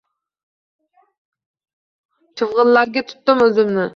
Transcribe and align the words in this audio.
Chivgʻinlarga 2.41 3.07
tutdim 3.13 3.45
oʻzimni. 3.49 3.89